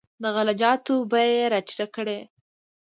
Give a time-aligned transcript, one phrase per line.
[0.21, 2.19] د غله جاتو بیې یې راټیټې کړې.